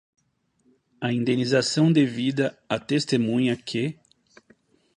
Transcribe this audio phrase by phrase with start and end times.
[0.99, 3.99] a indenização devida à testemunha que